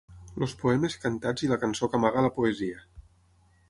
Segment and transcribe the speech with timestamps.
[0.45, 2.85] Els poemes cantats i la cançó que amaga la poesia.